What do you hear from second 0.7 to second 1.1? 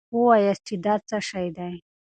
دا